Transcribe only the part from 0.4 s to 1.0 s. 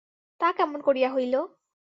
কেমন